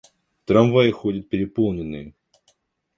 Трамваи 0.45 0.89
ходят 0.91 1.29
переполненные. 1.29 2.15